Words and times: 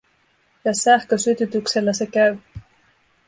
Ja 0.65 0.73
sähkösytytyksellä 0.75 1.93
se 1.93 2.05
käy. 2.05 2.37